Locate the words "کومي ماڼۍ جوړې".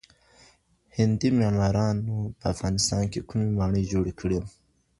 3.29-4.13